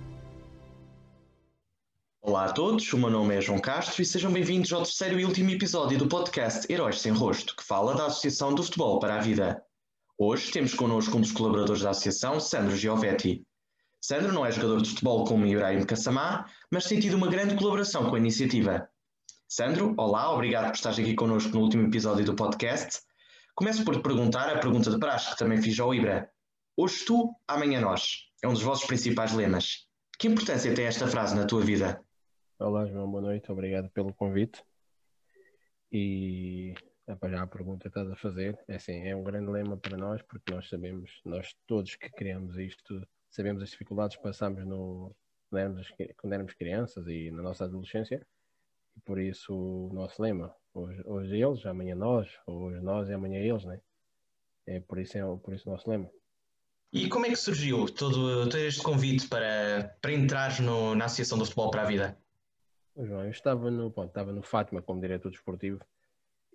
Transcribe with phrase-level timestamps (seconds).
[2.41, 5.25] Olá a todos, o meu nome é João Castro e sejam bem-vindos ao terceiro e
[5.25, 9.19] último episódio do podcast Heróis Sem Rosto, que fala da Associação do Futebol para a
[9.19, 9.63] Vida.
[10.17, 13.45] Hoje temos connosco um dos colaboradores da associação, Sandro Giovetti.
[14.01, 18.09] Sandro não é jogador de futebol como Ibrahim Kassamá, mas tem tido uma grande colaboração
[18.09, 18.89] com a iniciativa.
[19.47, 23.01] Sandro, olá, obrigado por estares aqui connosco no último episódio do podcast.
[23.53, 26.27] Começo por te perguntar a pergunta de praxe que também fiz ao Ibra.
[26.75, 28.31] Hoje tu, amanhã nós.
[28.43, 29.85] É um dos vossos principais lemas.
[30.17, 32.03] Que importância tem esta frase na tua vida?
[32.63, 34.63] Olá, João, boa noite, obrigado pelo convite.
[35.91, 36.75] E
[37.07, 40.21] já a pergunta que estás a fazer, é assim, é um grande lema para nós,
[40.21, 45.11] porque nós sabemos, nós todos que criamos isto, sabemos as dificuldades que passamos no,
[45.49, 48.23] quando, éramos, quando éramos crianças e na nossa adolescência,
[48.95, 53.39] e por isso o nosso lema, hoje, hoje eles, amanhã nós, hoje nós e amanhã
[53.39, 53.81] eles, né?
[54.67, 56.07] É por isso, é por isso o nosso lema.
[56.93, 61.39] E como é que surgiu todo, todo este convite para, para entrar no, na Associação
[61.39, 62.21] do Futebol para a Vida?
[62.97, 65.79] João, eu estava no, bom, estava no Fátima como diretor desportivo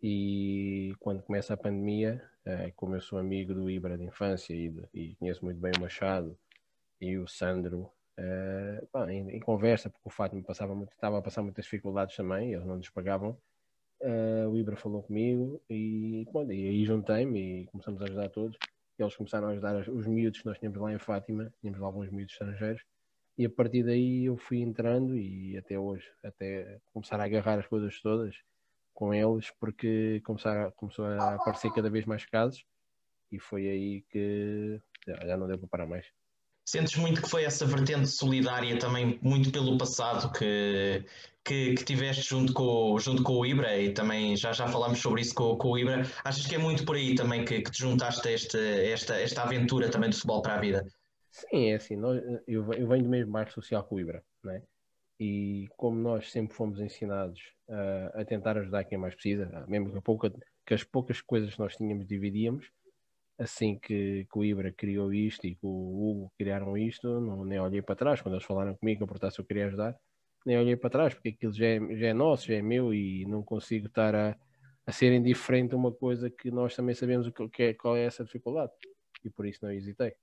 [0.03, 4.73] e quando começa a pandemia, eh, como eu sou amigo do Ibra de infância e,
[4.93, 6.39] e conheço muito bem o Machado
[7.01, 11.23] e o Sandro, eh, bom, em, em, conversa, porque o Fátima passava muito, estava a
[11.23, 13.37] passar muitas dificuldades também, eles não nos pagavam,
[14.01, 18.59] eh, o Ibra falou comigo e, bom, e aí juntei-me e começamos a ajudar todos.
[18.99, 22.11] Eles começaram a ajudar os miúdos que nós tínhamos lá em Fátima, tínhamos lá alguns
[22.11, 22.83] miúdos estrangeiros,
[23.39, 27.67] e a partir daí eu fui entrando e até hoje, até começar a agarrar as
[27.67, 28.35] coisas todas
[28.95, 32.65] com eles, porque começar, começou a aparecer cada vez mais casos
[33.31, 36.07] e foi aí que já, não deu para parar mais.
[36.65, 41.05] Sentes muito que foi essa vertente solidária também, muito pelo passado que,
[41.45, 45.21] que, que, tiveste junto com, junto com o Ibra e também já, já falámos sobre
[45.21, 46.03] isso com, com o Ibra.
[46.25, 48.59] Achas que é muito por aí também que, que te juntaste a este,
[48.91, 50.85] esta, esta aventura também do futebol para a vida?
[51.31, 54.63] Sim, é assim, nós, eu, eu venho do mesmo bairro social que o Ibra, né?
[55.19, 60.01] e como nós sempre fomos ensinados uh, a tentar ajudar quem mais precisa, mesmo que,
[60.01, 60.31] pouca,
[60.65, 62.71] que, as poucas coisas que nós tínhamos dividíamos,
[63.39, 67.59] assim que, que, o Ibra criou isto e que o Hugo criaram isto, não, nem
[67.61, 69.97] olhei para trás, quando eles falaram comigo, eu portanto eu queria ajudar,
[70.45, 73.25] nem olhei para trás, porque aquilo já é, já é nosso, já é meu e
[73.27, 74.37] não consigo estar a,
[74.87, 78.05] a ser indiferente a uma coisa que nós também sabemos o que é, qual é
[78.05, 78.73] essa dificuldade,
[79.25, 80.15] e por isso não hesitei.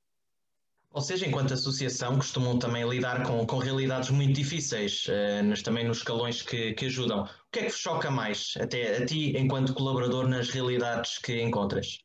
[1.01, 6.41] Seja, enquanto associação, costumam também lidar com, com realidades muito difíceis, uh, também nos escalões
[6.41, 7.23] que, que ajudam.
[7.23, 11.41] O que é que vos choca mais, até a ti, enquanto colaborador, nas realidades que
[11.41, 11.99] encontras?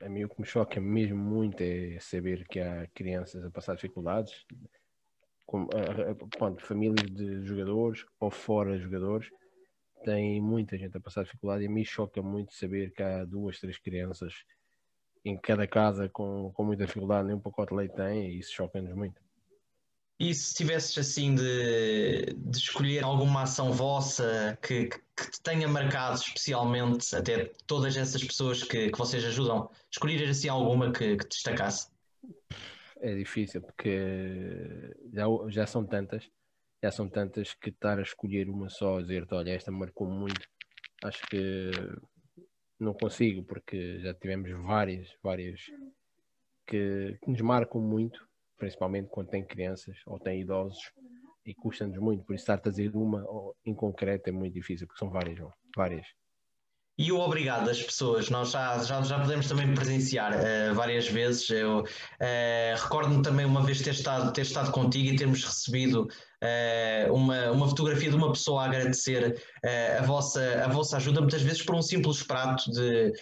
[0.00, 3.74] A mim o que me choca mesmo muito é saber que há crianças a passar
[3.74, 4.44] dificuldades,
[5.46, 5.68] com,
[6.58, 9.28] famílias de jogadores ou fora jogadores,
[10.04, 13.60] tem muita gente a passar dificuldade e a mim choca muito saber que há duas,
[13.60, 14.32] três crianças
[15.24, 18.52] em cada casa com, com muita dificuldade, nem um pacote de leite tem, e isso
[18.52, 19.20] choca-nos muito.
[20.18, 26.14] E se tivesses assim de, de escolher alguma ação vossa que, que te tenha marcado
[26.14, 31.88] especialmente, até todas essas pessoas que, que vocês ajudam, escolher assim alguma que, que destacasse?
[33.00, 36.30] É difícil porque já, já são tantas,
[36.80, 40.48] já são tantas que estar a escolher uma só, dizer-te, olha, esta marcou muito,
[41.02, 41.72] acho que
[42.78, 45.60] não consigo, porque já tivemos várias, várias
[46.66, 50.92] que, que nos marcam muito, principalmente quando tem crianças ou tem idosos,
[51.44, 52.24] e custa-nos muito.
[52.24, 53.24] Por isso, estar a dizer uma
[53.64, 55.38] em concreto é muito difícil, porque são várias,
[55.76, 56.06] várias.
[57.02, 61.50] E o obrigado das pessoas, nós já, já, já podemos também presenciar uh, várias vezes.
[61.50, 67.12] Eu uh, recordo-me também uma vez ter estado, ter estado contigo e termos recebido uh,
[67.12, 69.36] uma, uma fotografia de uma pessoa a agradecer
[69.98, 73.12] a, vossa, a vossa ajuda, muitas vezes por um simples prato de,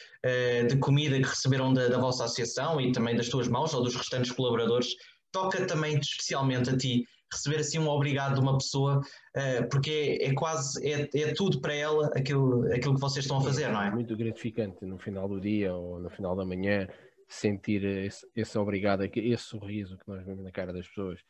[0.68, 3.96] de comida que receberam da, da vossa associação e também das tuas mãos ou dos
[3.96, 4.88] restantes colaboradores.
[5.32, 10.26] Toca também especialmente a ti receber assim um obrigado de uma pessoa, uh, porque é,
[10.26, 13.82] é quase, é, é, tudo para ela aquilo, aquilo que vocês estão a fazer, não
[13.82, 13.90] é?
[13.90, 16.88] Muito gratificante no final do dia ou no final da manhã
[17.28, 21.20] sentir esse, esse obrigado, esse sorriso que nós vemos na cara das pessoas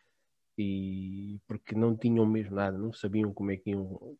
[0.56, 4.16] e porque não tinham mesmo nada, não sabiam como é que iam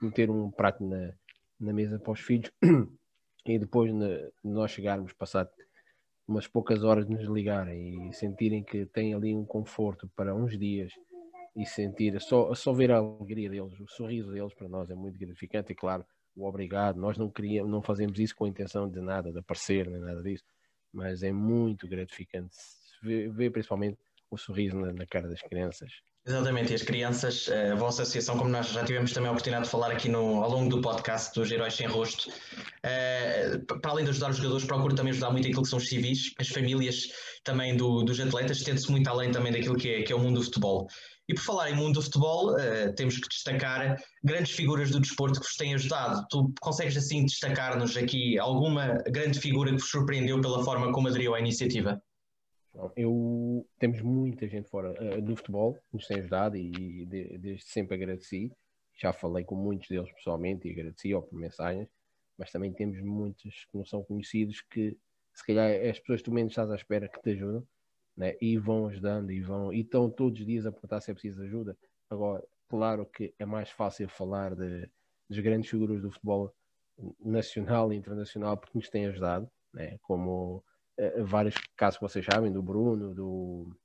[0.00, 1.12] meter um prato na,
[1.58, 2.50] na mesa para os filhos
[3.44, 5.48] e depois de nós chegarmos, passar
[6.26, 10.58] umas poucas horas de nos ligarem e sentirem que têm ali um conforto para uns
[10.58, 10.92] dias
[11.56, 15.18] e sentir, só, só ver a alegria deles, o sorriso deles para nós é muito
[15.18, 16.04] gratificante e claro,
[16.36, 17.00] o obrigado.
[17.00, 20.22] Nós não queríamos, não fazemos isso com a intenção de nada, de aparecer, nem nada
[20.22, 20.44] disso.
[20.92, 22.54] Mas é muito gratificante
[23.02, 23.98] ver, ver principalmente
[24.30, 25.90] o sorriso na, na cara das crianças.
[26.26, 29.66] Exatamente, e as crianças, eh, a vossa associação, como nós já tivemos também a oportunidade
[29.66, 32.28] de falar aqui no, ao longo do podcast dos Heróis Sem Rosto,
[32.82, 35.88] eh, para além de ajudar os jogadores, procura também ajudar muito aquilo que são os
[35.88, 37.12] civis, as famílias
[37.44, 40.40] também do, dos atletas, tende-se muito além também daquilo que é, que é o mundo
[40.40, 40.88] do futebol.
[41.28, 45.40] E por falar em mundo do futebol, uh, temos que destacar grandes figuras do desporto
[45.40, 46.24] que vos têm ajudado.
[46.30, 51.34] Tu consegues assim destacar-nos aqui alguma grande figura que vos surpreendeu pela forma como aderiu
[51.34, 52.00] à iniciativa?
[52.94, 56.70] Eu temos muita gente fora uh, do futebol que nos tem ajudado e,
[57.02, 58.52] e de, desde sempre agradeci.
[58.94, 61.88] Já falei com muitos deles pessoalmente e agradeci ou por mensagens,
[62.38, 64.96] mas também temos muitos que não são conhecidos que
[65.34, 67.66] se calhar as pessoas que tu menos estás à espera que te ajudam
[68.16, 68.34] né?
[68.40, 71.42] e vão ajudando e vão e estão todos os dias a perguntar se é preciso
[71.42, 71.76] ajuda.
[72.08, 74.88] Agora, claro que é mais fácil falar de,
[75.28, 76.54] das grandes figuras do futebol
[77.20, 79.98] nacional e internacional porque nos têm ajudado, né?
[80.02, 80.64] como
[80.98, 83.76] uh, vários casos que vocês sabem, do Bruno, do,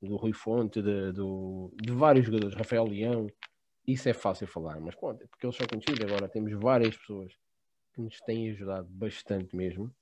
[0.00, 3.26] do Rui Fonte, de, do, de vários jogadores, Rafael Leão,
[3.86, 6.04] isso é fácil falar, mas pronto, porque eles são conhecidos.
[6.04, 7.32] Agora temos várias pessoas
[7.92, 9.92] que nos têm ajudado bastante mesmo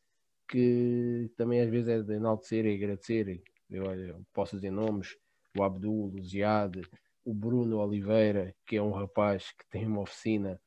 [0.48, 3.42] que também às vezes é de enaltecer e agradecer.
[3.70, 5.16] Eu, posso dizer nomes:
[5.56, 6.80] o Abdul, o Ziad,
[7.24, 10.60] o Bruno Oliveira, que é um rapaz que tem uma oficina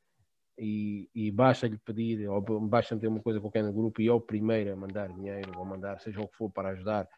[0.57, 4.21] e, e basta-lhe pedir, ou basta ter uma coisa qualquer no grupo e é o
[4.21, 7.09] primeiro a mandar dinheiro ou mandar seja o que for para ajudar.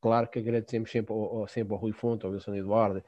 [0.00, 3.02] Claro que agradecemos sempre ao, sempre ao Rui Fonte, ao Wilson Eduardo,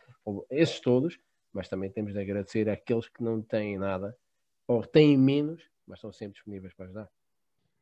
[0.50, 1.18] esses todos,
[1.52, 4.16] mas também temos de agradecer àqueles que não têm nada
[4.66, 7.10] ou têm menos, mas estão sempre disponíveis para ajudar.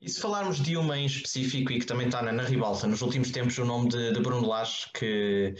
[0.02, 3.02] E se falarmos de uma em específico e que também está na, na ribalta, nos
[3.02, 5.54] últimos tempos o nome de, de Bruno Lage, que,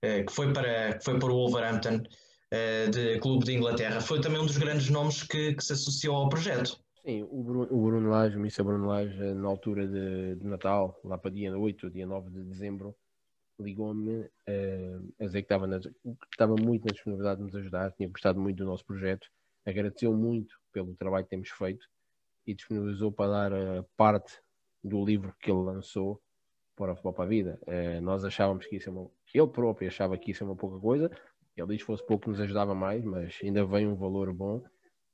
[0.00, 2.04] eh, que, foi para, que foi para o Wolverhampton,
[2.52, 6.14] eh, de clube de Inglaterra, foi também um dos grandes nomes que, que se associou
[6.14, 6.78] ao projeto.
[7.04, 10.46] Sim, o Bruno, o Bruno Lage, o Missa Bruno Lage, eh, na altura de, de,
[10.46, 12.94] Natal, lá para dia 8 dia 9 de dezembro,
[13.58, 15.80] ligou-me uh, a dizer que estava, na,
[16.30, 19.26] estava muito na disponibilidade de nos ajudar, tinha gostado muito do nosso projeto,
[19.66, 21.84] agradeceu muito pelo trabalho que temos feito
[22.48, 24.40] e disponibilizou para dar a parte
[24.82, 26.18] do livro que ele lançou
[26.74, 27.60] para o Futebol para a Vida.
[27.66, 29.10] Uh, nós achávamos que isso é uma...
[29.34, 31.10] Ele próprio achava que isso é uma pouca coisa.
[31.54, 34.64] Ele disse que fosse pouco nos ajudava mais, mas ainda vem um valor bom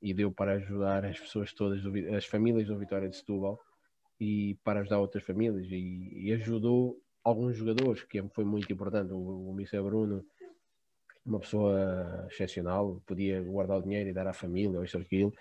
[0.00, 1.82] e deu para ajudar as pessoas todas,
[2.14, 3.58] as famílias do Vitória de Setúbal
[4.20, 9.12] e para ajudar outras famílias e, e ajudou alguns jogadores, que foi muito importante.
[9.12, 10.24] O, o Bruno,
[11.26, 15.32] uma pessoa excepcional, podia guardar o dinheiro e dar à família ou isto ou aquilo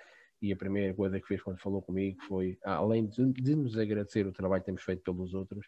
[0.44, 4.28] e a primeira coisa que fez quando falou comigo foi, além de, de, nos agradecer
[4.28, 5.66] o trabalho que temos feito pelos outros,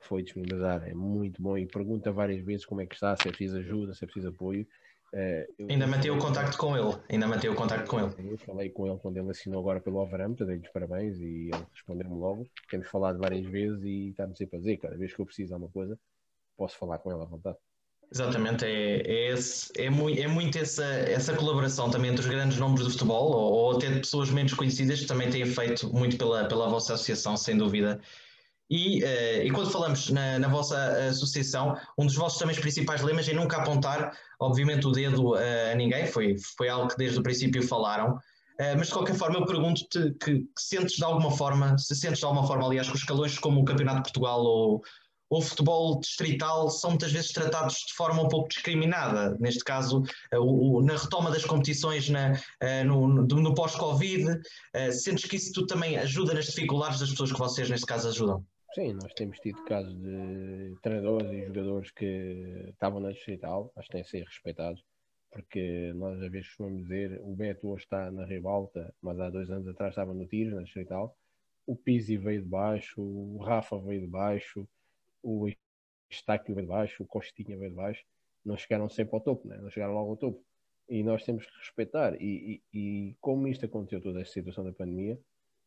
[0.00, 0.88] foi disponibilizar.
[0.88, 3.92] É muito bom e pergunta várias vezes como é que está, se é preciso ajuda,
[3.92, 4.66] se é preciso apoio.
[5.12, 8.32] Uh, ainda manteve o contacto com ele, ainda manteve o contacto com ele.
[8.32, 11.66] Eu falei com ele quando ele assinou agora pelo Overhampton, dei-lhe os parabéns e ele
[11.74, 12.46] respondeu-me logo.
[12.70, 15.54] Temos falado várias vezes e está-me sempre a dizer, cada vez que eu preciso de
[15.54, 15.98] alguma coisa,
[16.56, 17.58] posso falar com ele à vontade.
[18.12, 22.56] Exatamente, é, é, esse, é, muito, é muito essa, essa colaboração também entre os grandes
[22.56, 26.16] nomes do futebol ou, ou até de pessoas menos conhecidas que também têm feito muito
[26.16, 28.00] pela, pela vossa associação, sem dúvida.
[28.70, 30.76] E, uh, e quando falamos na, na, vossa
[31.08, 35.74] associação, um dos vossos também principais lemas é nunca apontar, obviamente, o dedo uh, a
[35.74, 38.14] ninguém, foi, foi algo que desde o princípio falaram.
[38.58, 42.18] Uh, mas de qualquer forma, eu pergunto-te que, que, sentes de alguma forma, se sentes
[42.18, 44.82] de alguma forma, aliás, que os escalões como o Campeonato de Portugal ou
[45.28, 49.36] o futebol distrital são muitas vezes tratados de forma um pouco discriminada.
[49.40, 54.40] Neste caso, eh, o, na retoma das competições na, eh, no, no, no pós-Covid,
[54.74, 58.08] eh, sentes que isso tudo também ajuda nas dificuldades das pessoas que vocês, neste caso,
[58.08, 58.44] ajudam?
[58.74, 63.92] Sim, nós temos tido casos de treinadores e jogadores que estavam na distrital, acho que
[63.92, 64.84] têm de ser respeitados,
[65.30, 69.50] porque nós às vezes costumamos dizer o Beto hoje está na Ribalta, mas há dois
[69.50, 71.16] anos atrás estava no Tiro, na distrital,
[71.66, 74.68] o Pizzi veio de baixo, o Rafa veio de baixo,
[75.26, 75.48] o
[76.08, 78.04] Estáquio veio de baixo, o Costinha veio de baixo,
[78.44, 79.58] não chegaram sempre ao topo, né?
[79.58, 80.40] não chegaram logo ao topo.
[80.88, 82.14] E nós temos que respeitar.
[82.22, 85.18] E, e, e como isto aconteceu, toda esta situação da pandemia,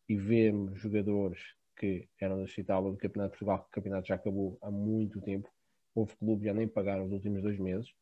[0.07, 1.39] e vemos jogadores
[1.75, 5.19] que eram da Cital do Campeonato de Portugal, que o campeonato já acabou há muito
[5.21, 5.49] tempo,
[5.93, 7.93] houve clubes já nem pagaram os últimos dois meses,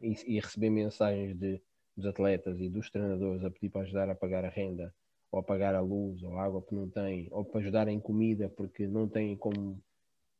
[0.00, 1.60] e, e receber mensagens de,
[1.94, 4.94] dos atletas e dos treinadores a pedir para ajudar a pagar a renda,
[5.30, 8.00] ou a pagar a luz, ou a água que não têm, ou para ajudar em
[8.00, 9.78] comida porque não têm como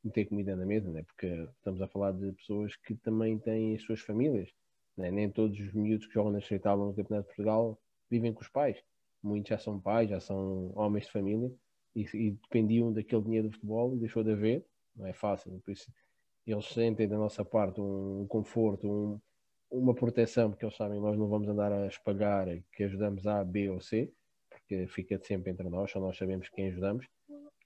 [0.03, 1.03] meter comida na mesa, né?
[1.03, 4.51] porque estamos a falar de pessoas que também têm as suas famílias.
[4.97, 5.11] Né?
[5.11, 7.79] Nem todos os miúdos que jogam na Estreital no Campeonato de Portugal
[8.11, 8.83] vivem com os pais.
[9.23, 11.53] Muitos já são pais, já são homens de família
[11.95, 14.65] e, e dependiam daquele dinheiro do futebol e deixou de haver.
[14.97, 15.91] Não é fácil, por isso
[16.47, 19.21] eles sentem da nossa parte um conforto, um,
[19.71, 23.45] uma proteção, porque eles sabem que nós não vamos andar a espalhar que ajudamos A,
[23.45, 24.13] B ou C,
[24.49, 27.07] porque fica sempre entre nós, só nós sabemos quem ajudamos.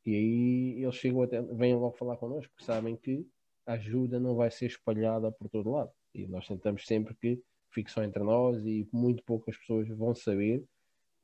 [0.06, 3.26] E aí eles chegam até, vêm logo falar connosco, porque sabem que
[3.66, 5.90] a ajuda não vai ser espalhada por todo lado.
[6.14, 10.64] E nós tentamos sempre que fique só entre nós e muito poucas pessoas vão saber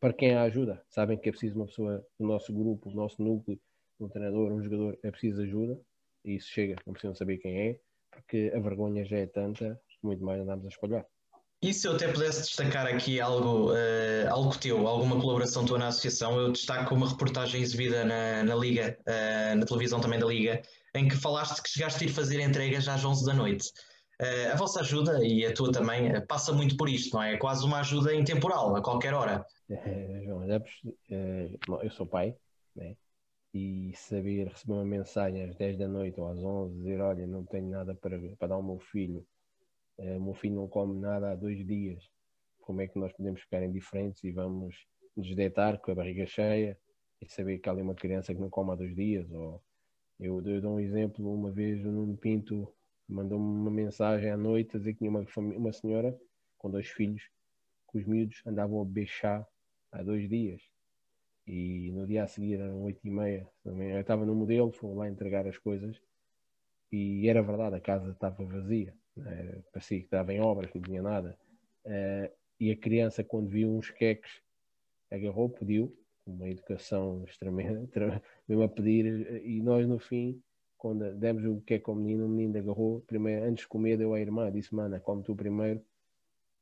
[0.01, 0.83] para quem a ajuda.
[0.89, 3.61] Sabem que é preciso uma pessoa do nosso grupo, do nosso núcleo,
[4.01, 5.79] um treinador, um jogador, é preciso ajuda.
[6.25, 10.25] E isso chega, não precisam saber quem é, porque a vergonha já é tanta, muito
[10.25, 11.07] mais andamos a espalhar.
[11.63, 15.89] E se eu até pudesse destacar aqui algo, uh, algo teu, alguma colaboração tua na
[15.89, 20.63] associação, eu destaco uma reportagem exibida na, na Liga, uh, na televisão também da Liga,
[20.95, 23.69] em que falaste que chegaste a ir fazer entregas às 11 da noite.
[24.23, 27.35] Uh, a vossa ajuda e a tua também passa muito por isto, não é?
[27.35, 29.45] É quase uma ajuda intemporal, a qualquer hora.
[29.69, 30.43] É, João,
[31.83, 32.35] eu sou pai,
[32.75, 32.97] né?
[33.53, 37.45] e saber receber uma mensagem às 10 da noite ou às 11, dizer: Olha, não
[37.45, 39.27] tenho nada para, para dar ao meu filho
[40.01, 42.03] Uh, meu filho não come nada há dois dias.
[42.61, 44.75] Como é que nós podemos ficar indiferentes e vamos
[45.15, 46.79] nos deitar com a barriga cheia
[47.21, 49.31] e saber que há ali uma criança que não come há dois dias?
[49.31, 49.63] Ou
[50.19, 52.73] eu, eu dou um exemplo, uma vez o Nuno Pinto
[53.07, 56.19] mandou-me uma mensagem à noite a dizer que tinha uma, uma senhora
[56.57, 57.23] com dois filhos
[57.91, 59.47] que os miúdos andavam a beijar
[59.93, 60.63] há dois dias.
[61.47, 65.09] E no dia a seguir, eram oito e meia, eu estava no modelo, fui lá
[65.09, 66.01] entregar as coisas
[66.93, 68.95] e era verdade, a casa estava vazia.
[69.17, 71.37] Uh, parecia que estava em obras, não tinha nada.
[71.85, 74.43] Uh, e a criança, quando viu uns queques,
[75.11, 77.93] agarrou, pediu, uma educação extremamente,
[78.49, 80.41] mesmo a pedir, e nós no fim,
[80.77, 84.21] quando demos o queque ao menino, o menino agarrou, primeiro, antes de comer, deu à
[84.21, 85.83] irmã, disse, mana, come tu primeiro.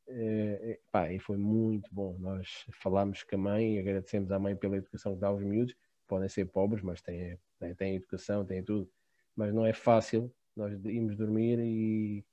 [0.09, 2.17] Uh, pá, e foi muito bom.
[2.19, 5.77] Nós falámos com a mãe e agradecemos à mãe pela educação que dá aos miúdos.
[6.07, 7.39] Podem ser pobres, mas têm,
[7.77, 8.91] têm educação, têm tudo.
[9.37, 12.25] Mas não é fácil nós irmos dormir e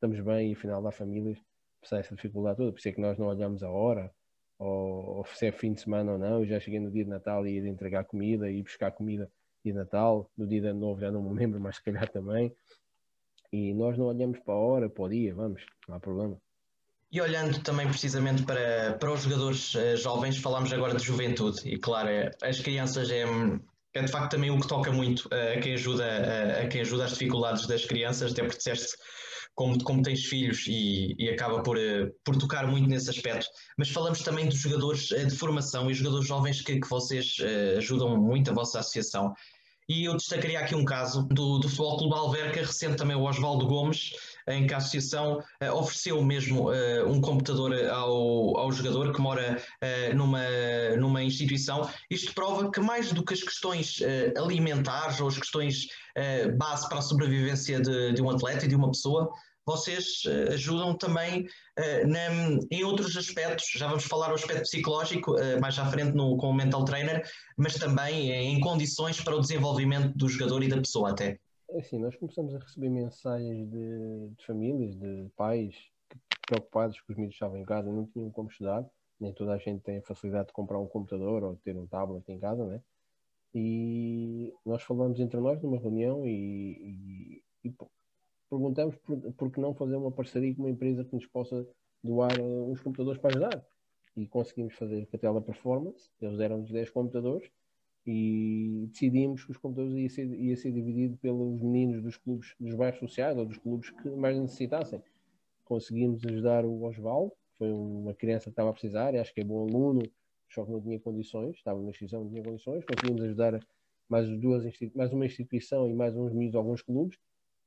[0.00, 1.38] estamos bem e afinal há famílias
[1.82, 4.10] que essa dificuldade toda, por isso é que nós não olhamos a hora,
[4.58, 7.10] ou, ou se é fim de semana ou não, eu já cheguei no dia de
[7.10, 9.30] Natal e ia entregar comida, e buscar comida
[9.64, 12.52] de Natal, no dia de Novo já não me lembro, mas se calhar também,
[13.52, 16.36] e nós não olhamos para a hora, para o dia, vamos, não há problema.
[17.12, 21.78] E olhando também precisamente para, para os jogadores uh, jovens, falamos agora de juventude, e
[21.78, 23.24] claro, é, as crianças é,
[23.94, 27.04] é de facto também o que toca muito a, quem ajuda, uh, a quem ajuda
[27.04, 28.96] as dificuldades das crianças, até porque disseste
[29.60, 33.46] como, como tens filhos e, e acaba por, eh, por tocar muito nesse aspecto.
[33.76, 37.76] Mas falamos também dos jogadores eh, de formação e jogadores jovens que, que vocês uh,
[37.76, 39.34] ajudam muito a vossa associação.
[39.86, 43.66] E eu destacaria aqui um caso do, do Futebol Clube Alverca, recente também o Osvaldo
[43.66, 44.12] Gomes,
[44.48, 49.60] em que a associação uh, ofereceu mesmo uh, um computador ao, ao jogador que mora
[49.82, 50.44] uh, numa,
[50.96, 51.90] numa instituição.
[52.08, 54.00] Isto prova que mais do que as questões
[54.36, 55.86] alimentares ou as questões
[56.56, 59.30] base para a sobrevivência de, de um atleta e de uma pessoa,
[59.66, 63.66] vocês uh, ajudam também uh, na, em outros aspectos.
[63.74, 67.22] Já vamos falar o aspecto psicológico uh, mais à frente no, com o mental trainer,
[67.56, 71.38] mas também em condições para o desenvolvimento do jogador e da pessoa até.
[71.70, 75.74] É assim, nós começamos a receber mensagens de, de famílias, de pais
[76.46, 78.84] preocupados que os miúdos estavam em casa, não tinham como estudar,
[79.20, 82.28] nem toda a gente tem a facilidade de comprar um computador ou ter um tablet
[82.28, 82.80] em casa, né?
[83.54, 87.74] E nós falamos entre nós numa reunião e, e, e
[88.50, 91.66] perguntamos por, por que não fazer uma parceria com uma empresa que nos possa
[92.02, 93.64] doar uh, uns computadores para ajudar.
[94.16, 97.48] E conseguimos fazer com a Teleperformance, eles deram-nos 10 computadores
[98.06, 102.74] e decidimos que os computadores ia ser, ia ser dividido pelos meninos dos clubes dos
[102.74, 105.00] bairros sociais ou dos clubes que mais necessitassem.
[105.64, 109.68] Conseguimos ajudar o Osvaldo, foi uma criança que estava a precisar, acho que é bom
[109.68, 110.02] aluno,
[110.48, 113.60] só que não tinha condições, estava numa instituição, não tinha condições, conseguimos ajudar
[114.08, 114.64] mais, duas,
[114.94, 117.16] mais uma instituição e mais uns meninos, alguns clubes,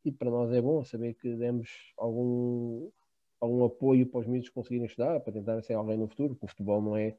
[0.05, 2.89] e para nós é bom saber que demos algum,
[3.39, 6.49] algum apoio para os miúdos conseguirem estudar, para tentar ser alguém no futuro, porque o
[6.49, 7.15] futebol não é,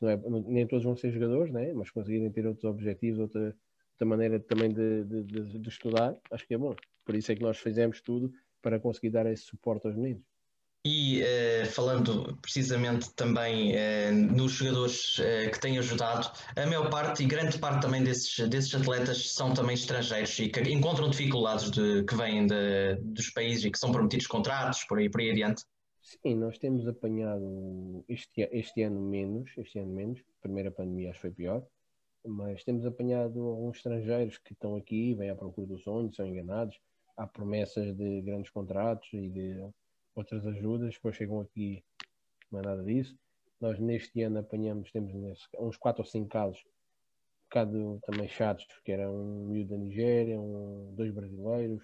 [0.00, 1.72] não é nem todos vão ser jogadores, né?
[1.72, 3.56] mas conseguirem ter outros objetivos, outra,
[3.92, 6.74] outra maneira também de, de, de, de estudar, acho que é bom.
[7.04, 10.31] Por isso é que nós fizemos tudo para conseguir dar esse suporte aos meninos.
[10.84, 17.22] E uh, falando precisamente também uh, nos jogadores uh, que têm ajudado, a maior parte
[17.22, 22.02] e grande parte também desses, desses atletas são também estrangeiros e que encontram dificuldades de,
[22.02, 25.64] que vêm de, dos países e que são prometidos contratos, por aí, por aí adiante.
[26.02, 31.18] Sim, nós temos apanhado este, este ano menos, este ano menos, a primeira pandemia acho
[31.18, 31.64] que foi pior,
[32.26, 36.76] mas temos apanhado alguns estrangeiros que estão aqui, vêm à procura do sonho, são enganados,
[37.16, 39.64] há promessas de grandes contratos e de
[40.14, 41.82] outras ajudas, depois chegam aqui,
[42.50, 43.16] não é nada disso.
[43.60, 45.12] Nós neste ano apanhamos, temos
[45.58, 50.40] uns 4 ou 5 casos, um bocado também chatos, que era um miúdo da Nigéria,
[50.40, 51.82] um, dois brasileiros,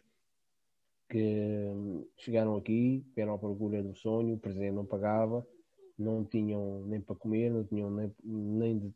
[1.09, 5.47] que hum, chegaram aqui, vieram à procura do sonho, o presidente não pagava,
[5.99, 8.93] não tinham nem para comer, não tinham nem, nem, de,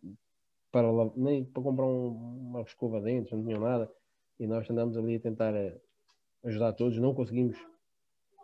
[0.71, 2.09] para, nem para comprar um,
[2.49, 3.91] uma escova de não tinham nada.
[4.39, 5.79] E nós andamos ali a tentar eh,
[6.45, 7.57] ajudar todos, não conseguimos,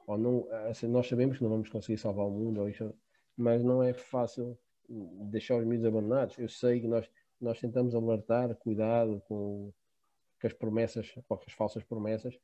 [0.09, 2.95] ou não, assim, nós sabemos que não vamos conseguir salvar o mundo, ou isso,
[3.37, 6.39] mas não é fácil deixar os miúdos abandonados.
[6.39, 9.71] Eu sei que nós, nós tentamos alertar, cuidado com,
[10.41, 12.35] com as promessas, com as falsas promessas,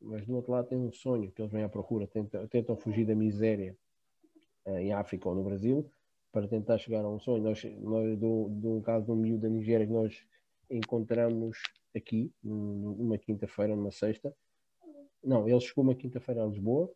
[0.00, 3.06] mas do outro lado tem um sonho que eles vêm à procura, tentam, tentam fugir
[3.06, 3.76] da miséria
[4.66, 5.88] uh, em África ou no Brasil
[6.32, 7.44] para tentar chegar a um sonho.
[7.44, 10.26] Nós, nós do, do um caso um miúdo da Nigéria que nós
[10.68, 11.56] encontramos
[11.94, 14.34] aqui, numa quinta-feira, numa sexta.
[15.24, 16.90] Não, ele chegou uma quinta-feira a Lisboa,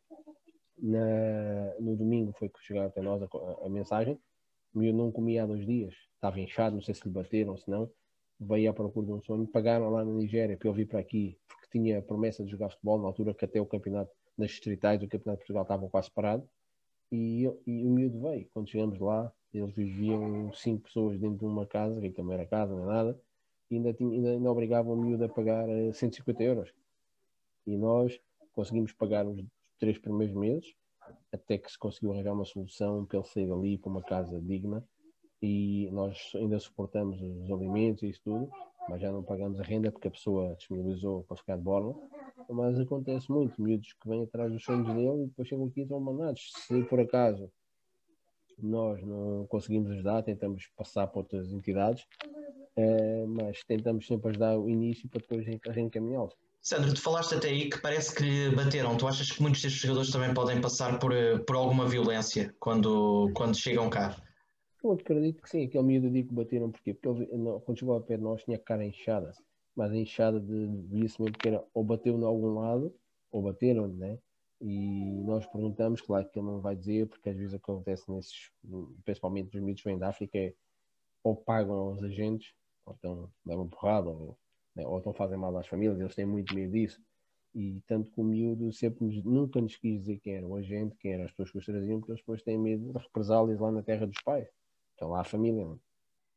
[0.78, 4.18] na, no domingo foi que chegou até nós a, a, a mensagem.
[4.74, 7.70] O miúdo não comia há dois dias, estava inchado, não sei se lhe bateram, se
[7.70, 7.90] não.
[8.38, 11.38] Veio à procura de um sonho, pagaram lá na Nigéria para eu vir para aqui
[11.62, 15.02] que tinha a promessa de jogar futebol, na altura que até o campeonato das distritais,
[15.02, 16.46] o campeonato de Portugal estava quase parado,
[17.10, 18.46] e, e o miúdo veio.
[18.52, 22.74] Quando chegamos lá, eles viviam cinco pessoas dentro de uma casa, que também era casa,
[22.74, 23.20] não é nada,
[23.70, 26.72] e ainda, tinha, ainda, ainda obrigavam o miúdo a pagar 150 eh, euros.
[27.66, 28.18] E nós
[28.52, 29.42] conseguimos pagar os
[29.78, 30.74] três primeiros meses,
[31.32, 34.84] até que se conseguiu arranjar uma solução para ele sair dali para uma casa digna,
[35.42, 38.50] e nós ainda suportamos os alimentos e isso tudo,
[38.88, 41.94] mas já não pagamos a renda porque a pessoa disponibilizou para ficar de borla.
[42.48, 45.86] Mas acontece muito, miúdos que vêm atrás dos sonhos dele e depois chegam aqui e
[45.86, 46.52] são mandados.
[46.54, 47.50] Se por acaso
[48.58, 52.06] nós não conseguimos ajudar, tentamos passar para outras entidades,
[52.74, 56.34] é, mas tentamos sempre ajudar o início para depois reencaminhá-los.
[56.66, 58.96] Sandro, tu falaste até aí que parece que bateram.
[58.96, 63.30] Tu achas que muitos destes jogadores também podem passar por, eh, por alguma violência quando,
[63.36, 64.16] quando chegam cá?
[64.82, 66.92] Eu acredito que sim, aquele miúdo digo que bateram porquê?
[66.92, 69.32] porque ele, não, quando chegou ao pé de nós tinha cara inchada,
[69.76, 72.92] mas a inchada de, via-se mesmo que era ou bateu em algum lado
[73.30, 74.18] ou bateram, né?
[74.60, 78.50] E nós perguntamos, claro que ele não vai dizer, porque às vezes acontece nesses,
[79.04, 80.52] principalmente nos miúdos que vêm da África, é
[81.22, 82.54] ou pagam aos agentes,
[82.84, 84.36] ou então levam porrada, ou,
[84.76, 87.00] né, ou então fazem mal às famílias, eles têm muito medo disso.
[87.54, 90.94] E tanto que o miúdo sempre nos, nunca nos quis dizer quem era o agente,
[91.00, 93.72] quem eram as pessoas que os traziam, porque eles depois têm medo de represálias lá
[93.72, 94.46] na terra dos pais.
[94.94, 95.64] Então lá a família.
[95.64, 95.80] Não?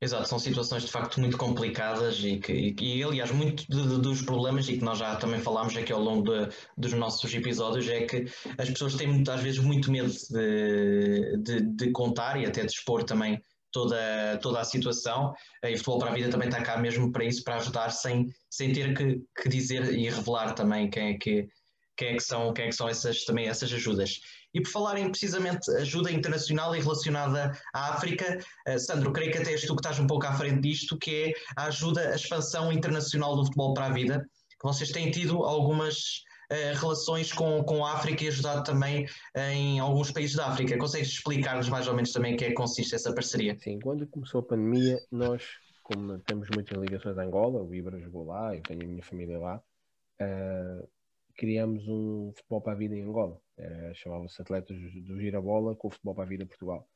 [0.02, 4.70] Exato, são situações de facto muito complicadas e que, e, e aliás, muito dos problemas,
[4.70, 8.26] e que nós já também falámos aqui ao longo de, dos nossos episódios, é que
[8.58, 13.04] as pessoas têm muitas vezes muito medo de, de, de contar e até de expor
[13.04, 15.34] também toda, toda a situação.
[15.64, 18.74] E Futebol para a Vida também está cá mesmo para isso, para ajudar, sem, sem
[18.74, 21.48] ter que, que dizer e revelar também quem é que,
[21.98, 24.20] quem é que são, quem é que são essas, também essas ajudas.
[24.54, 29.52] E por falarem precisamente ajuda internacional e relacionada à África, uh, Sandro, creio que até
[29.52, 32.72] és tu que estás um pouco à frente disto, que é a ajuda, a expansão
[32.72, 34.26] internacional do futebol para a vida,
[34.60, 36.24] que vocês têm tido algumas
[36.80, 40.78] relações com, com a África e ajudado também em alguns países da África.
[40.78, 43.58] Consegues explicar-nos mais ou menos também em que é que consiste essa parceria?
[43.60, 45.44] Sim, quando começou a pandemia, nós,
[45.84, 49.38] como temos muitas ligações a Angola, o Ibra jogou lá, eu tenho a minha família
[49.38, 49.62] lá,
[50.22, 50.90] uh,
[51.40, 53.40] criamos um futebol para a vida em Angola.
[53.94, 56.88] Chamava-se Atletas do Girabola com o futebol para a vida Portugal.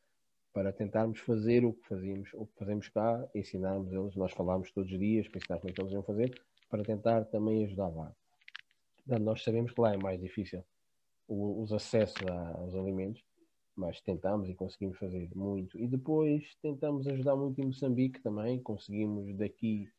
[0.54, 4.92] Para tentarmos fazer o que fazíamos, o que fazemos cá, ensinarmos eles, nós falámos todos
[4.92, 8.14] os dias para ensinar como é que eles iam fazer, para tentar também ajudar lá.
[9.06, 10.64] Nós sabemos que lá é mais difícil
[11.28, 13.24] os acessos aos alimentos,
[13.76, 15.78] mas tentamos e conseguimos fazer muito.
[15.80, 19.90] E depois tentamos ajudar muito em Moçambique também, conseguimos daqui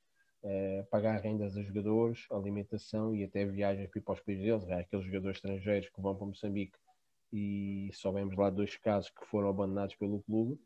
[0.42, 4.70] uh, pagar rendas a jogadores, alimentação e até viagens para para os países deles.
[4.70, 6.78] Aqueles jogadores estrangeiros que vão para Moçambique
[7.32, 10.58] e soubemos lá dois casos que foram abandonados pelo clube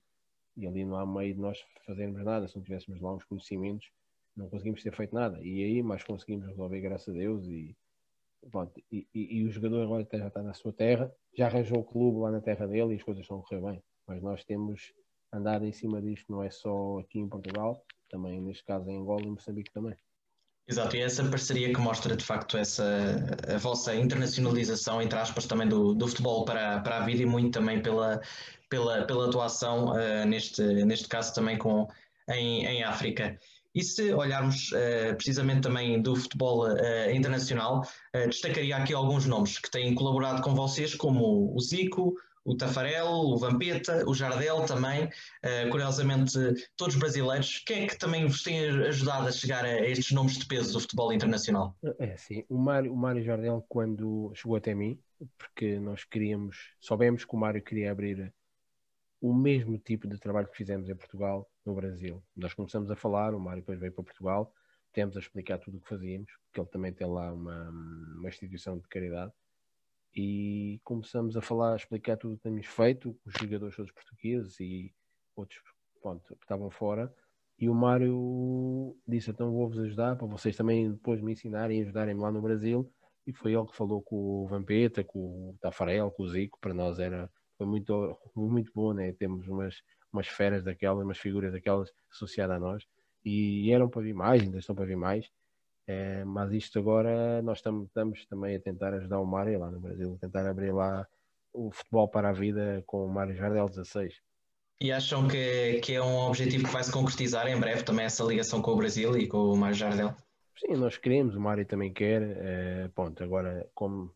[0.57, 2.47] e ali não há meio de nós fazermos nada.
[2.49, 3.89] Se não tivéssemos lá uns conhecimentos,
[4.37, 5.41] não conseguimos ter feito nada.
[5.41, 7.47] E aí, mas conseguimos resolver, graças a Deus.
[7.47, 7.77] E,
[8.51, 11.85] pronto, e, e, e o jogador agora já está na sua terra, já arranjou o
[11.85, 13.83] clube lá na terra dele e as coisas estão a correr bem.
[14.07, 14.93] Mas nós temos
[15.33, 19.23] andado em cima disto, não é só aqui em Portugal, também neste caso em Angola
[19.23, 19.95] e Moçambique também.
[20.67, 22.85] Exato, e essa parceria que mostra de facto essa
[23.55, 27.59] a vossa internacionalização, entre aspas, também do, do futebol para, para a vida e muito
[27.59, 28.21] também pela,
[28.69, 31.89] pela, pela atuação uh, neste, neste caso também com,
[32.29, 33.39] em, em África.
[33.79, 37.87] E se olharmos uh, precisamente também do futebol uh, internacional,
[38.27, 43.37] destacaria aqui alguns nomes que têm colaborado com vocês, como o Zico, o Tafarel, o
[43.37, 46.37] Vampeta, o Jardel também, uh, curiosamente
[46.77, 47.63] todos brasileiros.
[47.65, 50.81] Quem é que também vos tem ajudado a chegar a estes nomes de peso do
[50.81, 51.77] futebol internacional?
[52.01, 54.99] É sim, o Mário, o Mário Jardel quando chegou até mim,
[55.39, 58.35] porque nós queríamos, soubemos que o Mário queria abrir
[59.21, 62.23] o mesmo tipo de trabalho que fizemos em Portugal no Brasil.
[62.35, 64.53] Nós começamos a falar, o Mário depois veio para Portugal,
[64.93, 68.79] temos a explicar tudo o que fazíamos, porque ele também tem lá uma, uma instituição
[68.79, 69.33] de caridade
[70.15, 74.59] e começamos a falar, a explicar tudo o que temos feito, os jogadores todos portugueses
[74.59, 74.93] e
[75.37, 75.61] outros
[76.01, 77.15] pronto, que estavam fora.
[77.59, 82.21] E o Mário disse: Então vou-vos ajudar para vocês também depois me ensinarem e ajudarem-me
[82.21, 82.91] lá no Brasil.
[83.27, 86.59] E foi ele que falou com o Vampeta, com o Tafarel, com o Zico.
[86.61, 89.13] Para nós era foi muito, muito bom, né?
[89.13, 92.85] Temos umas, umas feras daquelas, umas figuras daquelas associadas a nós.
[93.25, 95.31] E eram para vir mais, ainda estão para vir mais.
[95.87, 99.81] É, mas isto agora nós estamos, estamos também a tentar ajudar o Mário lá no
[99.81, 101.07] Brasil, tentar abrir lá
[101.53, 104.15] o futebol para a vida com o Mário Jardel 16.
[104.81, 108.23] E acham que, que é um objetivo que vai se concretizar em breve também essa
[108.23, 110.15] ligação com o Brasil e com o Mário Jardel?
[110.57, 112.23] Sim, nós queremos, o Mário também quer.
[112.23, 114.15] É, ponto, agora, como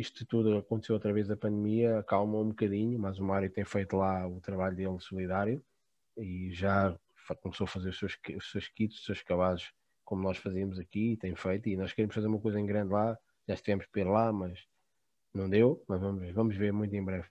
[0.00, 3.96] isto tudo aconteceu outra vez a pandemia, acalmou um bocadinho, mas o Mário tem feito
[3.96, 5.62] lá o trabalho dele solidário
[6.16, 6.96] e já
[7.42, 9.72] começou a fazer os seus, os seus kits, os seus cavalos,
[10.04, 13.16] como nós fazíamos aqui, tem feito, e nós queremos fazer uma coisa em grande lá,
[13.46, 14.58] já estivemos por lá, mas
[15.32, 17.28] não deu, mas vamos, vamos ver muito em breve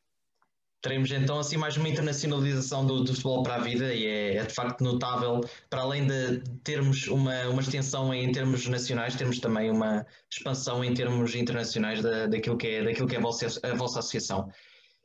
[0.81, 4.45] teremos então assim mais uma internacionalização do, do, futebol para a vida e é, é,
[4.45, 9.69] de facto notável, para além de termos uma, uma extensão em termos nacionais, temos também
[9.69, 13.73] uma expansão em termos internacionais da, daquilo, que é, daquilo que é a vossa, a
[13.75, 14.49] vossa associação.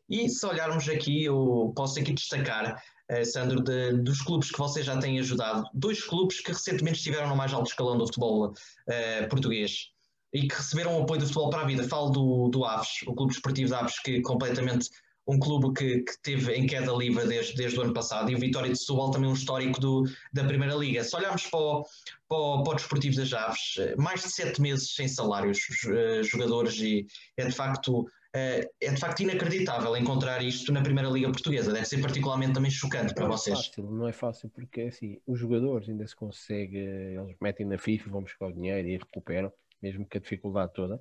[0.08, 4.84] E se olharmos aqui, eu posso aqui destacar, uh, Sandro, de, dos clubes que vocês
[4.84, 9.28] já têm ajudado, dois clubes que recentemente estiveram no mais alto escalão do futebol uh,
[9.28, 9.88] português
[10.32, 11.88] e que receberam o apoio do futebol para a vida.
[11.88, 14.90] Falo do, do Aves, o Clube Esportivo de Aves, que completamente
[15.26, 18.38] um clube que, que teve em queda livre desde, desde o ano passado, e o
[18.38, 21.02] Vitória de Setúbal também um histórico do, da Primeira Liga.
[21.02, 21.84] Se olharmos para o,
[22.28, 25.58] para, o, para o Desportivo das Aves, mais de sete meses sem salários,
[25.88, 27.06] eh, jogadores, e
[27.37, 31.72] é de facto eh, é de facto inacreditável encontrar isto na Primeira Liga Portuguesa.
[31.72, 33.58] Deve ser particularmente também chocante para não é vocês.
[33.58, 37.78] É fácil, não é fácil porque assim, os jogadores ainda se consegue, eles metem na
[37.78, 41.00] FIFA, vão buscar o dinheiro e recuperam, mesmo que a dificuldade toda?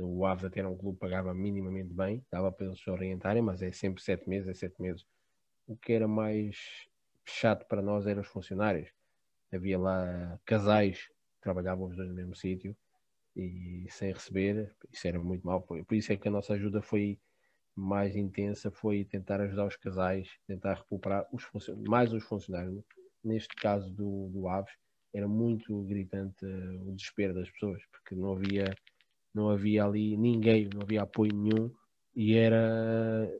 [0.00, 3.42] O Aves até era um clube que pagava minimamente bem, dava para eles se orientarem,
[3.42, 5.06] mas é sempre sete meses, é sete meses.
[5.66, 6.88] O que era mais
[7.24, 8.88] chato para nós eram os funcionários.
[9.52, 12.76] Havia lá casais que trabalhavam os dois no mesmo sítio
[13.36, 15.62] e sem receber, isso era muito mal.
[15.62, 17.18] Por isso é que a nossa ajuda foi
[17.74, 21.44] mais intensa, foi tentar ajudar os casais, tentar recuperar os
[21.86, 22.82] mais os funcionários.
[23.22, 24.72] Neste caso do, do Aves,
[25.12, 28.74] era muito gritante o desespero das pessoas, porque não havia
[29.34, 31.70] não havia ali ninguém, não havia apoio nenhum
[32.14, 33.30] e era,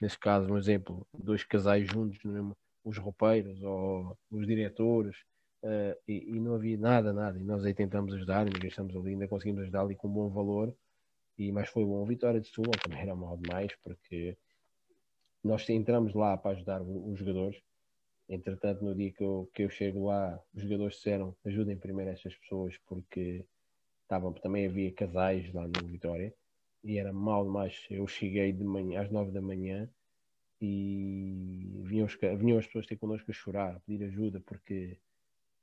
[0.00, 5.16] nesse caso, um exemplo, dois casais juntos, mesmo, os roupeiros ou os diretores,
[5.62, 7.38] uh, e, e, não havia nada, nada.
[7.38, 10.74] E nós aí tentamos ajudar, ninguém estamos ali, ainda conseguimos ajudar ali com bom valor,
[11.38, 12.04] e, mas foi bom.
[12.04, 14.36] Vitória de Setúbal também era mal demais, porque
[15.42, 17.60] nós entramos lá para ajudar os jogadores.
[18.28, 22.34] Entretanto, no dia que eu, que eu chego lá, os jogadores disseram ajudem primeiro estas
[22.34, 23.44] pessoas, porque
[24.06, 26.32] estavam, também havia casais lá no Vitória
[26.82, 27.84] e era mal demais.
[27.90, 29.88] Eu cheguei de manhã, às nove da manhã
[30.60, 34.96] e vinham, os, vinham as pessoas ter connosco a chorar, a pedir ajuda porque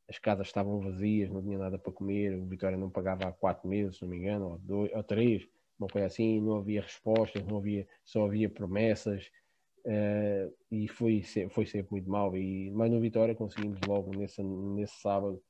[0.08, 3.67] as casas estavam vazias, não tinha nada para comer, o Vitória não pagava há quatro
[3.67, 5.47] meses, se não me engano, ou, dois, ou três,
[5.79, 9.32] uma coisa assim, não havia respostas, não havia, só havia promessas,
[9.86, 12.36] uh, e foi, foi sempre muito mal.
[12.36, 15.41] E, mas no Vitória conseguimos logo nesse, nesse sábado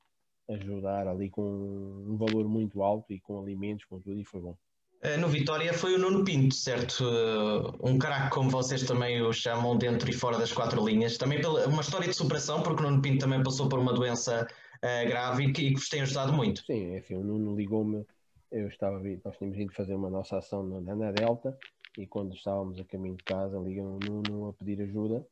[0.50, 4.56] ajudar ali com um valor muito alto e com alimentos, com tudo, e foi bom.
[5.02, 7.04] Eh, no Vitória foi o Nuno Pinto, certo?
[7.04, 11.18] Eh, um craque, como vocês também o chamam, dentro e fora das quatro linhas.
[11.18, 14.48] Também pela, uma história de superação, porque o Nuno Pinto também passou por uma doença
[14.78, 16.64] uh, grave e que, e que vos tem ajudado muito.
[16.66, 18.06] Sim, assim, o Nuno ligou-me,
[18.50, 21.58] eu estava, nós tínhamos ido fazer uma nossa ação na, na Delta
[21.98, 25.26] e quando estávamos a caminho de casa, ligam o Nuno a pedir ajuda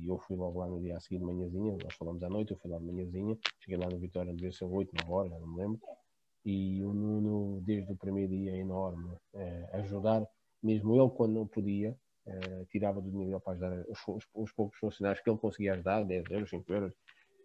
[0.00, 2.52] e eu fui logo lá no dia a seguir de manhãzinha, nós falamos à noite,
[2.52, 5.48] eu fui lá de manhãzinha, cheguei lá no Vitória, devia ser 8, 9 horas, não
[5.48, 5.80] me lembro,
[6.44, 10.26] e o Nuno, desde o primeiro dia, é enorme, é, ajudar,
[10.62, 11.96] mesmo ele quando não podia,
[12.26, 16.04] é, tirava do dinheiro para ajudar os, os, os, poucos funcionários que ele conseguia ajudar,
[16.04, 16.92] 10 euros, 5 euros,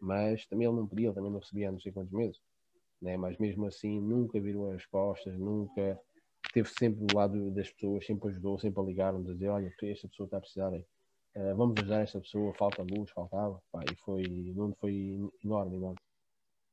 [0.01, 2.39] mas também ele não podia, ele também não recebia há não sei quantos meses,
[3.01, 3.17] né?
[3.17, 5.99] mas mesmo assim nunca virou as costas, nunca
[6.45, 10.08] esteve sempre do lado das pessoas, sempre ajudou, sempre a ligar-nos a dizer, olha, esta
[10.08, 10.73] pessoa está a precisar
[11.35, 14.23] Uh, vamos ajudar esta pessoa, falta luz, faltava, pá, e foi,
[14.55, 15.97] não foi enorme, enorme.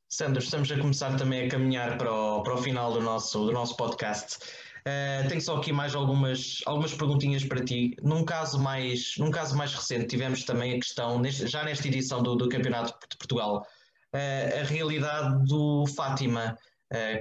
[0.09, 3.51] Sandro, estamos a começar também a caminhar para o, para o final do nosso, do
[3.51, 4.39] nosso podcast.
[4.81, 7.97] Uh, tenho só aqui mais algumas, algumas perguntinhas para ti.
[8.03, 12.23] Num caso mais, num caso mais recente, tivemos também a questão, neste, já nesta edição
[12.23, 13.67] do, do Campeonato de Portugal,
[14.15, 16.72] uh, a realidade do Fátima, eh,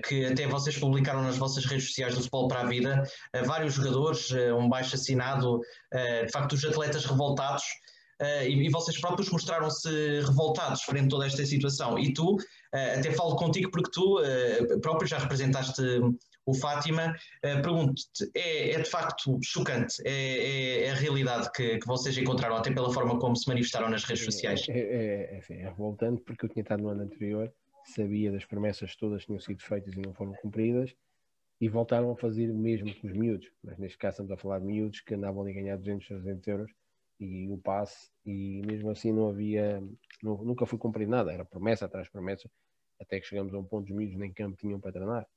[0.04, 3.04] que até vocês publicaram nas vossas redes sociais do Futebol para a Vida,
[3.34, 5.60] eh, vários jogadores, eh, um baixo assinado,
[5.92, 7.64] de facto, os atletas revoltados,
[8.48, 9.90] e, vocês próprios mostraram-se
[10.22, 11.98] revoltados frente a toda esta situação.
[11.98, 12.38] E tu,
[12.72, 14.20] até falo contigo porque tu
[14.82, 15.82] próprio já representaste
[16.46, 17.16] o Fátima.
[17.42, 22.58] Pergunto-te, é, é, de facto chocante, é, é, é a realidade que, que, vocês encontraram,
[22.58, 24.66] até pela forma como se manifestaram nas redes sociais?
[24.70, 27.52] É, é, é, é revoltante porque eu tinha estado no ano anterior,
[27.86, 30.96] sabia das promessas todas que tinham sido feitas e não foram cumpridas,
[31.60, 33.52] e voltaram a fazer o mesmo com os miúdos.
[33.64, 36.72] Mas neste caso estamos a falar de miúdos que andavam a ganhar 200, 300 euros
[37.20, 39.80] e o passe, e mesmo assim não havia,
[40.24, 42.50] não, nunca foi cumprido nada, era promessa atrás de promessa,
[43.00, 45.28] até que chegamos a um ponto dos miúdos nem campo tinham para treinar.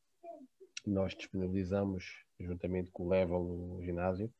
[0.86, 4.32] Nós disponibilizamos, juntamente com o Level, o ginásio,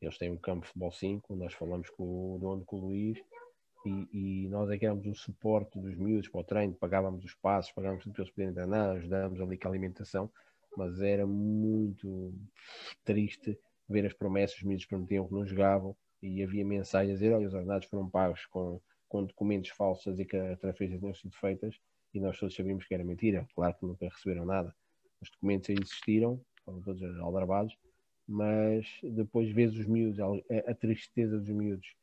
[0.00, 3.18] eles têm um campo de futebol 5, nós falamos com o dono, com o Luís,
[3.84, 7.34] e, e, nós é que éramos o suporte dos miúdos para o treino, pagávamos os
[7.34, 10.30] passos, pagávamos tudo para eles poderem treinar, ajudávamos ali com a alimentação,
[10.76, 12.34] mas era muito
[13.04, 17.32] triste ver as promessas, os miúdos prometiam que não jogavam, e havia mensagens a dizer,
[17.32, 21.36] olha, os ordenados foram pagos com, com documentos falsos e que as transferências tinham sido
[21.36, 21.80] feitas
[22.12, 23.46] e nós todos sabíamos que era mentira.
[23.54, 24.74] Claro que nunca receberam nada.
[25.20, 27.76] Os documentos existiram, foram todos aldrabados,
[28.26, 30.26] mas depois vês os miúdos, a,
[30.70, 31.94] a, tristeza dos miúdos,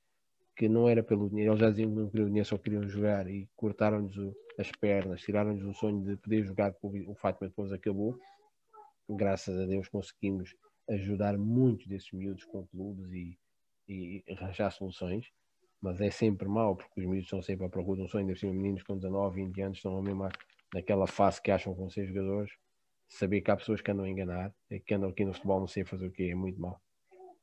[0.56, 3.28] que não era pelo dinheiro, eles já diziam que não queriam dinheiro, só queriam jogar
[3.30, 4.16] e cortaram-lhes
[4.58, 8.18] as pernas, tiraram-lhes o sonho de poder jogar, o Fátima depois acabou.
[9.10, 10.56] Graças a Deus conseguimos
[10.90, 13.38] ajudar muitos desses miúdos com clubes e,
[13.88, 15.30] e arranjar soluções,
[15.82, 18.54] mas é sempre mau, porque os miúdos estão sempre à procura de um sonho, cima
[18.54, 20.30] meninos com 19, 20 anos estão mesmo
[20.74, 22.54] naquela fase que acham vão ser jogadores,
[23.08, 24.54] saber que há pessoas que andam a enganar,
[24.86, 26.80] que andam aqui no futebol não sei fazer o que é muito mau.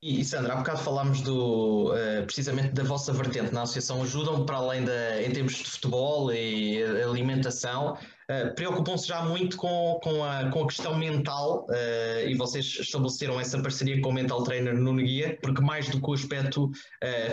[0.04, 4.02] E Sandra, há bocado falámos do, uh, precisamente da vossa vertente na associação.
[4.02, 10.00] Ajudam para além da, em termos de futebol e alimentação, uh, preocupam-se já muito com,
[10.02, 14.42] com, a, com a questão mental uh, e vocês estabeleceram essa parceria com o mental
[14.42, 16.68] trainer no Guia, porque mais do que o aspecto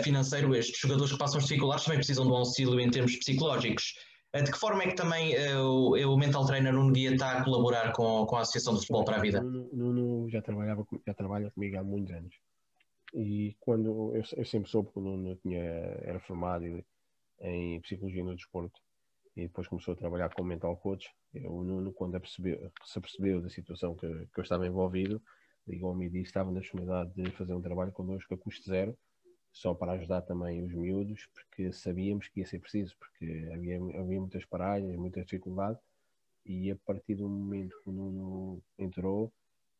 [0.04, 3.94] financeiro, estes jogadores que passam dificuldades também precisam de um auxílio em termos psicológicos.
[4.32, 7.92] De que forma é que também o, o mental trainer Nuno Guia está a colaborar
[7.94, 9.40] com, com a Associação de Futebol para a Vida?
[9.40, 12.49] Nuno, Nuno já, trabalhava, já trabalha comigo há muitos anos
[13.14, 16.64] e quando eu, eu sempre soube que o Nuno tinha, era formado
[17.40, 18.80] em psicologia no desporto
[19.36, 21.08] e depois começou a trabalhar como mental coach.
[21.44, 25.22] O Nuno, quando apercebeu, se apercebeu da situação que, que eu estava envolvido,
[25.66, 28.96] ligou-me e disse que estava na disponibilidade de fazer um trabalho connosco a custo zero,
[29.52, 34.20] só para ajudar também os miúdos, porque sabíamos que ia ser preciso, porque havia, havia
[34.20, 35.78] muitas paragens, muita dificuldade,
[36.44, 39.32] e a partir do momento que o Nuno entrou,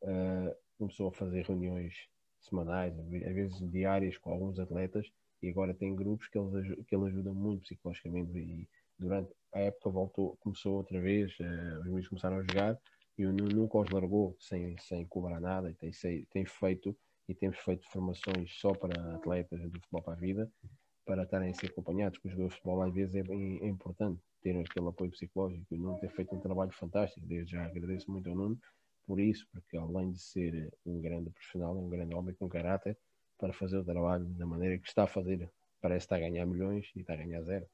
[0.03, 2.09] uh, começou a fazer reuniões
[2.41, 5.11] semanais, às vezes diárias com alguns atletas
[5.43, 9.91] e agora tem grupos que ele, que ele ajuda muito psicologicamente e durante a época
[9.91, 12.79] voltou, começou outra vez, uh, os meninos começaram a jogar
[13.17, 15.91] e o nunca os largou sem, sem cobrar nada e tem,
[16.31, 16.97] tem feito
[17.29, 20.51] e temos feito formações só para atletas do futebol para a vida
[21.05, 24.21] para estarem a ser acompanhados, porque os jogadores de futebol às vezes é, é importante
[24.43, 28.11] ter aquele apoio psicológico e o Nuno ter feito um trabalho fantástico, desde já agradeço
[28.11, 28.59] muito ao Nuno
[29.11, 32.97] por isso, porque além de ser um grande profissional, é um grande homem com caráter
[33.37, 35.51] para fazer o trabalho da maneira que está a fazer.
[35.83, 37.67] Parece que está a ganhar milhões e está a ganhar zero.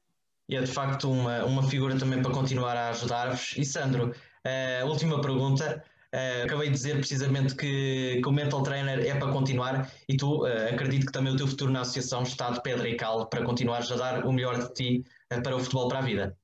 [0.49, 3.55] E é de facto uma, uma figura também para continuar a ajudar-vos.
[3.55, 5.83] E Sandro, uh, última pergunta.
[6.11, 10.43] Uh, acabei de dizer precisamente que, que, o mental trainer é para continuar e tu
[10.43, 13.43] uh, acredito que também o teu futuro na associação está de pedra e cal para
[13.43, 16.35] continuares a dar o melhor de ti uh, para o futebol para a vida.